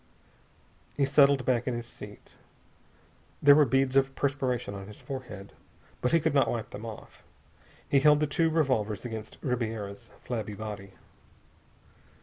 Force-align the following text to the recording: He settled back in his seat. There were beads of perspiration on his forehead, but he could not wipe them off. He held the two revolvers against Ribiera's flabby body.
He 0.97 1.05
settled 1.05 1.45
back 1.45 1.67
in 1.67 1.75
his 1.75 1.85
seat. 1.85 2.33
There 3.39 3.53
were 3.53 3.65
beads 3.65 3.95
of 3.95 4.15
perspiration 4.15 4.73
on 4.73 4.87
his 4.87 4.99
forehead, 4.99 5.53
but 6.01 6.11
he 6.11 6.19
could 6.19 6.33
not 6.33 6.49
wipe 6.49 6.71
them 6.71 6.87
off. 6.87 7.21
He 7.87 7.99
held 7.99 8.19
the 8.19 8.25
two 8.25 8.49
revolvers 8.49 9.05
against 9.05 9.37
Ribiera's 9.43 10.09
flabby 10.23 10.55
body. 10.55 10.93